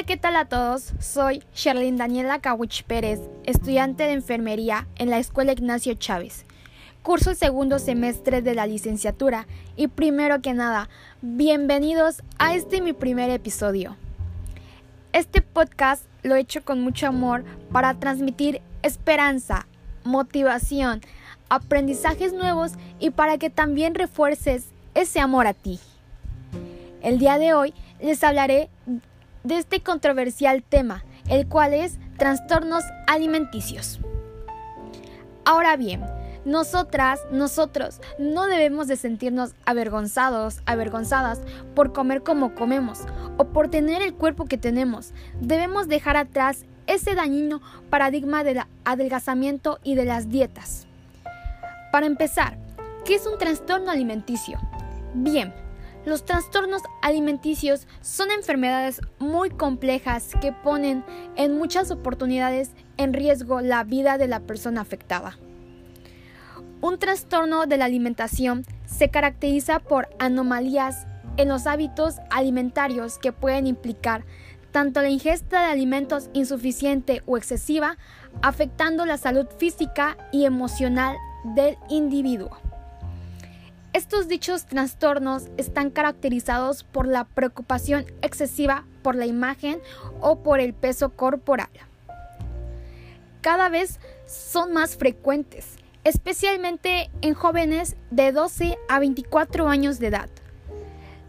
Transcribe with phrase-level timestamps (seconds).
[0.00, 0.94] Hola, ¿qué tal a todos?
[0.98, 6.46] Soy Sherlyn Daniela Kawich Pérez, estudiante de enfermería en la Escuela Ignacio Chávez.
[7.02, 9.46] Curso el segundo semestre de la licenciatura
[9.76, 10.88] y primero que nada,
[11.20, 13.94] bienvenidos a este mi primer episodio.
[15.12, 19.66] Este podcast lo he hecho con mucho amor para transmitir esperanza,
[20.04, 21.02] motivación,
[21.50, 24.64] aprendizajes nuevos y para que también refuerces
[24.94, 25.78] ese amor a ti.
[27.02, 28.70] El día de hoy les hablaré
[29.44, 34.00] de este controversial tema, el cual es trastornos alimenticios.
[35.44, 36.04] Ahora bien,
[36.44, 41.40] nosotras, nosotros, no debemos de sentirnos avergonzados, avergonzadas
[41.74, 43.00] por comer como comemos
[43.36, 45.12] o por tener el cuerpo que tenemos.
[45.40, 47.60] Debemos dejar atrás ese dañino
[47.90, 50.86] paradigma del adelgazamiento y de las dietas.
[51.92, 52.56] Para empezar,
[53.04, 54.58] ¿qué es un trastorno alimenticio?
[55.14, 55.52] Bien,
[56.04, 61.04] los trastornos alimenticios son enfermedades muy complejas que ponen
[61.36, 65.38] en muchas oportunidades en riesgo la vida de la persona afectada.
[66.80, 73.66] Un trastorno de la alimentación se caracteriza por anomalías en los hábitos alimentarios que pueden
[73.66, 74.24] implicar
[74.72, 77.98] tanto la ingesta de alimentos insuficiente o excesiva,
[78.40, 81.16] afectando la salud física y emocional
[81.54, 82.69] del individuo.
[83.92, 89.80] Estos dichos trastornos están caracterizados por la preocupación excesiva por la imagen
[90.20, 91.70] o por el peso corporal.
[93.40, 95.74] Cada vez son más frecuentes,
[96.04, 100.30] especialmente en jóvenes de 12 a 24 años de edad.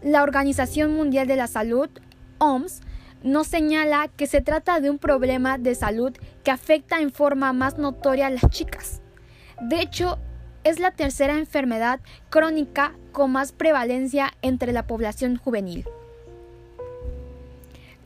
[0.00, 1.88] La Organización Mundial de la Salud,
[2.38, 2.80] OMS,
[3.24, 6.12] nos señala que se trata de un problema de salud
[6.44, 9.00] que afecta en forma más notoria a las chicas.
[9.60, 10.18] De hecho,
[10.64, 15.84] es la tercera enfermedad crónica con más prevalencia entre la población juvenil.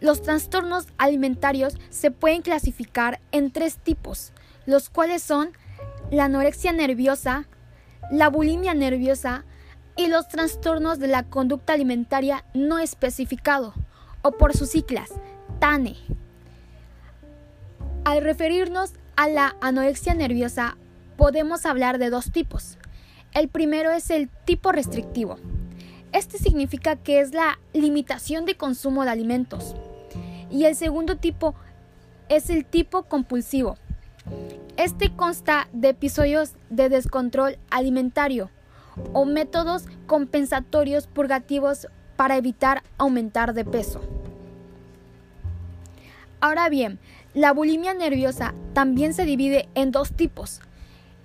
[0.01, 4.33] Los trastornos alimentarios se pueden clasificar en tres tipos,
[4.67, 5.53] los cuales son
[6.11, 7.47] la anorexia nerviosa,
[8.11, 9.45] la bulimia nerviosa
[9.97, 13.75] y los trastornos de la conducta alimentaria no especificado,
[14.23, 15.11] o por sus siglas,
[15.59, 15.97] TANE.
[18.05, 20.77] Al referirnos a la anorexia nerviosa,
[21.17, 22.79] podemos hablar de dos tipos.
[23.35, 25.39] El primero es el tipo restrictivo.
[26.13, 29.75] Este significa que es la limitación de consumo de alimentos.
[30.51, 31.55] Y el segundo tipo
[32.29, 33.77] es el tipo compulsivo.
[34.77, 38.51] Este consta de episodios de descontrol alimentario
[39.13, 44.01] o métodos compensatorios purgativos para evitar aumentar de peso.
[46.41, 46.99] Ahora bien,
[47.35, 50.61] la bulimia nerviosa también se divide en dos tipos,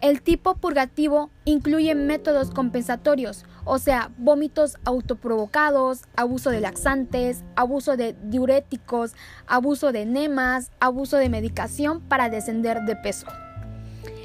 [0.02, 8.16] el tipo purgativo incluye métodos compensatorios, o sea, vómitos autoprovocados, abuso de laxantes, abuso de
[8.24, 9.14] diuréticos,
[9.46, 13.28] abuso de enemas, abuso de medicación para descender de peso.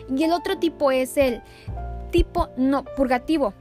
[0.09, 1.43] Y el otro tipo es el
[2.11, 3.53] tipo no purgativo.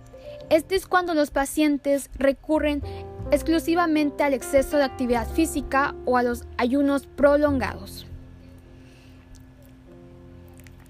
[0.50, 2.82] Este es cuando los pacientes recurren
[3.32, 8.06] exclusivamente al exceso de actividad física o a los ayunos prolongados.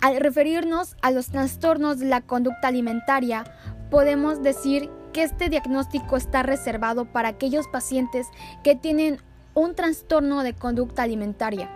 [0.06, 3.44] Al referirnos a los trastornos de la conducta alimentaria,
[3.90, 8.28] podemos decir que este diagnóstico está reservado para aquellos pacientes
[8.64, 9.18] que tienen
[9.56, 11.72] un trastorno de conducta alimentaria,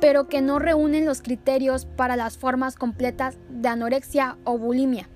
[0.00, 5.08] pero que no reúnen los criterios para las formas completas de anorexia o bulimia.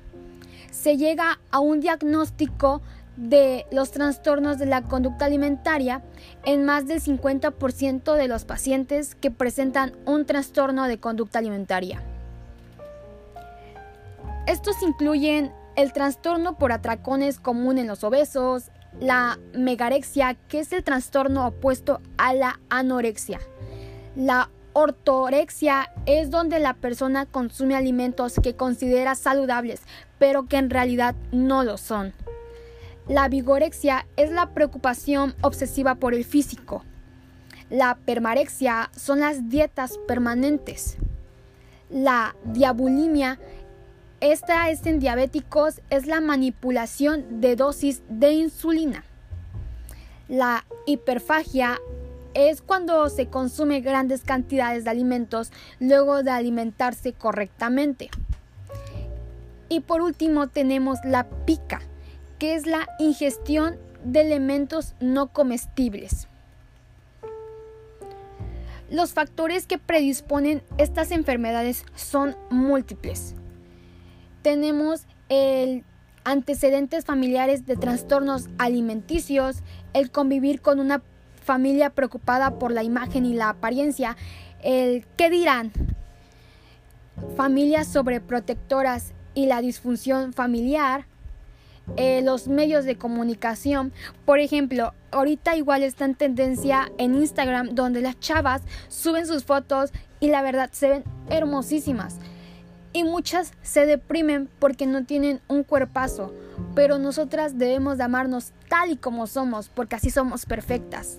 [0.70, 2.82] Se llega a un diagnóstico
[3.16, 6.04] de los trastornos de la conducta alimentaria
[6.44, 12.00] en más del 50% de los pacientes que presentan un trastorno de conducta alimentaria.
[14.48, 20.82] Estos incluyen el trastorno por atracones común en los obesos, la megarexia, que es el
[20.82, 23.40] trastorno opuesto a la anorexia.
[24.16, 29.82] La ortorexia es donde la persona consume alimentos que considera saludables,
[30.18, 32.14] pero que en realidad no lo son.
[33.06, 36.86] La vigorexia es la preocupación obsesiva por el físico.
[37.68, 40.96] La permarexia son las dietas permanentes.
[41.90, 43.38] La diabulimia
[44.20, 49.04] esta es en diabéticos, es la manipulación de dosis de insulina.
[50.28, 51.78] La hiperfagia
[52.34, 58.10] es cuando se consume grandes cantidades de alimentos luego de alimentarse correctamente.
[59.68, 61.80] Y por último tenemos la pica,
[62.40, 66.26] que es la ingestión de elementos no comestibles.
[68.90, 73.36] Los factores que predisponen estas enfermedades son múltiples
[74.48, 75.84] tenemos el
[76.24, 79.58] antecedentes familiares de trastornos alimenticios,
[79.92, 81.02] el convivir con una
[81.44, 84.16] familia preocupada por la imagen y la apariencia,
[84.62, 85.70] el qué dirán,
[87.36, 91.04] familias sobreprotectoras y la disfunción familiar,
[91.98, 93.92] eh, los medios de comunicación.
[94.24, 99.92] Por ejemplo, ahorita igual está en tendencia en Instagram donde las chavas suben sus fotos
[100.20, 102.18] y la verdad se ven hermosísimas.
[102.92, 106.32] Y muchas se deprimen porque no tienen un cuerpazo,
[106.74, 111.18] pero nosotras debemos de amarnos tal y como somos, porque así somos perfectas.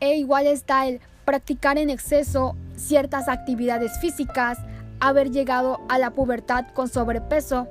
[0.00, 4.58] E igual está el practicar en exceso ciertas actividades físicas,
[5.00, 7.68] haber llegado a la pubertad con sobrepeso,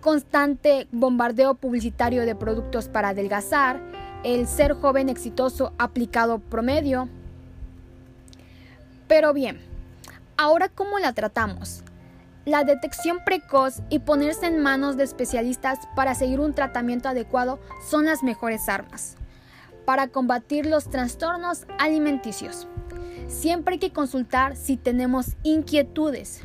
[0.00, 3.80] constante bombardeo publicitario de productos para adelgazar,
[4.24, 7.08] el ser joven exitoso aplicado promedio.
[9.06, 9.67] Pero bien,
[10.38, 11.82] ahora ¿cómo la tratamos?
[12.46, 17.58] La detección precoz y ponerse en manos de especialistas para seguir un tratamiento adecuado
[17.90, 19.18] son las mejores armas
[19.88, 22.68] para combatir los trastornos alimenticios.
[23.26, 26.42] Siempre hay que consultar si tenemos inquietudes.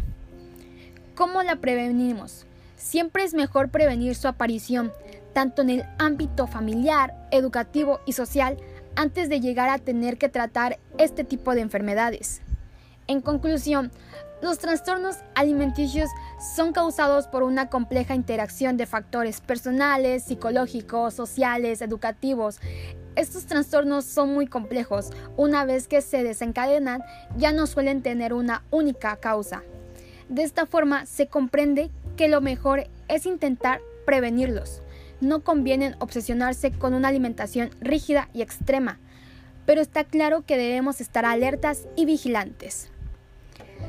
[1.14, 2.46] ¿Cómo la prevenimos?
[2.78, 4.94] Siempre es mejor prevenir su aparición,
[5.34, 8.56] tanto en el ámbito familiar, educativo y social,
[8.96, 12.43] antes de llegar a tener que tratar este tipo de enfermedades.
[13.08, 13.92] En conclusión,
[14.42, 16.10] los trastornos alimenticios
[16.56, 22.60] son causados por una compleja interacción de factores personales, psicológicos, sociales, educativos.
[23.16, 25.12] Estos trastornos son muy complejos.
[25.38, 27.04] Una vez que se desencadenan,
[27.38, 29.64] ya no suelen tener una única causa.
[30.30, 34.82] De esta forma se comprende que lo mejor es intentar prevenirlos.
[35.22, 39.00] No conviene obsesionarse con una alimentación rígida y extrema,
[39.66, 42.90] pero está claro que debemos estar alertas y vigilantes.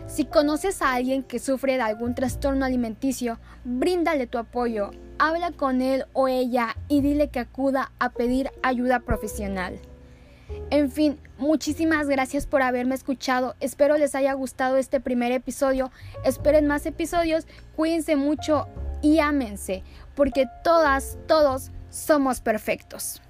[0.06, 5.80] Si conoces a alguien que sufre de algún trastorno alimenticio, bríndale tu apoyo, habla con
[5.80, 9.80] él o ella y dile que acuda a pedir ayuda profesional.
[10.70, 13.54] En fin, muchísimas gracias por haberme escuchado.
[13.60, 15.90] Espero les haya gustado este primer episodio.
[16.24, 17.46] Esperen más episodios.
[17.74, 18.68] Cuídense mucho
[19.00, 19.82] y ámense,
[20.14, 23.20] porque todas, todos somos perfectos.